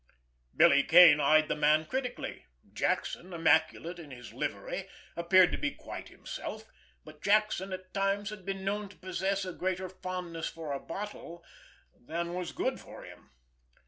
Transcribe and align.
Billy 0.57 0.81
Kane 0.81 1.19
eyed 1.19 1.47
the 1.47 1.55
man 1.55 1.85
critically. 1.85 2.47
Jackson, 2.73 3.33
immaculate 3.33 3.99
in 3.99 4.09
his 4.09 4.33
livery, 4.33 4.87
appeared 5.15 5.51
to 5.51 5.59
be 5.59 5.69
quite 5.69 6.09
himself; 6.09 6.65
but 7.05 7.21
Jackson 7.21 7.71
at 7.71 7.93
times 7.93 8.31
had 8.31 8.43
been 8.43 8.65
known 8.65 8.89
to 8.89 8.95
possess 8.97 9.45
a 9.45 9.53
greater 9.53 9.89
fondness 9.89 10.47
for 10.47 10.71
a 10.73 10.79
bottle 10.79 11.45
than 11.93 12.33
was 12.33 12.51
good 12.51 12.79
for 12.79 13.03
him. 13.03 13.29